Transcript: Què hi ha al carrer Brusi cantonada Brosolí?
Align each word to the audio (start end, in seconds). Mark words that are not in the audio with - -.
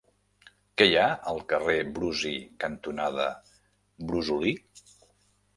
Què 0.81 0.85
hi 0.91 0.95
ha 1.01 1.09
al 1.31 1.41
carrer 1.53 1.75
Brusi 1.99 2.33
cantonada 2.65 3.29
Brosolí? 4.09 4.59